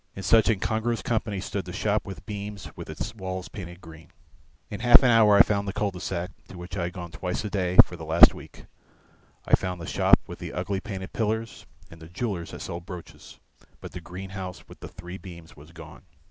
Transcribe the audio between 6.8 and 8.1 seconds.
had gone twice a day for the